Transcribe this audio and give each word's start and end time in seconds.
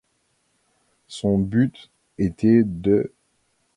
Son 1.07 1.37
but 1.43 1.91
était 2.17 2.63
d' 2.63 3.11